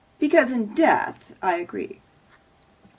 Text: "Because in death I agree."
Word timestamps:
"Because 0.17 0.51
in 0.51 0.73
death 0.73 1.35
I 1.43 1.57
agree." 1.57 2.01